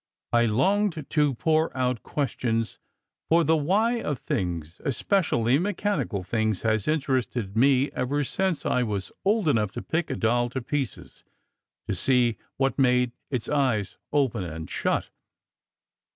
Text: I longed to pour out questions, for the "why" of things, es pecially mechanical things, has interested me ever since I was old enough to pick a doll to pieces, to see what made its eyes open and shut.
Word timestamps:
I 0.33 0.47
longed 0.47 1.05
to 1.07 1.35
pour 1.35 1.77
out 1.77 2.01
questions, 2.01 2.79
for 3.29 3.43
the 3.43 3.55
"why" 3.55 4.01
of 4.01 4.17
things, 4.17 4.81
es 4.83 5.03
pecially 5.03 5.61
mechanical 5.61 6.23
things, 6.23 6.63
has 6.63 6.87
interested 6.87 7.55
me 7.55 7.91
ever 7.91 8.23
since 8.23 8.65
I 8.65 8.81
was 8.81 9.11
old 9.23 9.47
enough 9.47 9.71
to 9.73 9.83
pick 9.83 10.09
a 10.09 10.15
doll 10.15 10.49
to 10.49 10.61
pieces, 10.63 11.23
to 11.87 11.93
see 11.93 12.39
what 12.57 12.79
made 12.79 13.11
its 13.29 13.47
eyes 13.47 13.97
open 14.11 14.43
and 14.43 14.67
shut. 14.67 15.11